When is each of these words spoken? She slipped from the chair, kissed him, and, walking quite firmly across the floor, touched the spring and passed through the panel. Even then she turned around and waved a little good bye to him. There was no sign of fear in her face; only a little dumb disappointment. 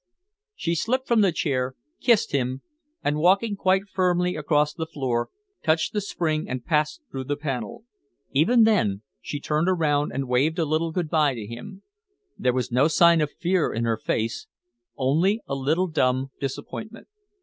She 0.55 0.73
slipped 0.73 1.07
from 1.07 1.21
the 1.21 1.31
chair, 1.31 1.75
kissed 1.99 2.31
him, 2.31 2.63
and, 3.03 3.19
walking 3.19 3.55
quite 3.55 3.83
firmly 3.87 4.35
across 4.35 4.73
the 4.73 4.87
floor, 4.87 5.29
touched 5.61 5.93
the 5.93 6.01
spring 6.01 6.49
and 6.49 6.65
passed 6.65 7.03
through 7.11 7.25
the 7.25 7.35
panel. 7.37 7.83
Even 8.31 8.63
then 8.63 9.03
she 9.21 9.39
turned 9.39 9.69
around 9.69 10.11
and 10.11 10.27
waved 10.27 10.57
a 10.57 10.65
little 10.65 10.91
good 10.91 11.11
bye 11.11 11.35
to 11.35 11.45
him. 11.45 11.83
There 12.35 12.49
was 12.51 12.71
no 12.71 12.87
sign 12.87 13.21
of 13.21 13.29
fear 13.39 13.71
in 13.71 13.83
her 13.83 13.95
face; 13.99 14.47
only 14.97 15.43
a 15.45 15.53
little 15.53 15.85
dumb 15.87 16.31
disappointment. 16.39 17.07